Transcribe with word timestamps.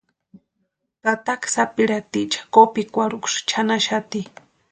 Tataka 1.03 1.47
sapirhaticha 1.55 2.39
kopikwarhuksï 2.53 3.39
chʼanaxati. 3.49 4.21